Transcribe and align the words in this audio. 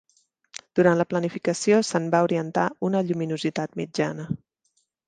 Durant 0.79 0.95
la 1.01 1.05
planificació 1.11 1.83
se'n 1.91 2.09
va 2.17 2.23
orientar 2.29 2.67
una 2.91 3.07
lluminositat 3.11 3.79
mitjana. 3.85 4.31